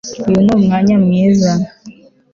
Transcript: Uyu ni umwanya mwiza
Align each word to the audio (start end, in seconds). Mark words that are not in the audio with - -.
Uyu 0.27 0.39
ni 0.43 0.51
umwanya 0.57 0.95
mwiza 1.05 1.51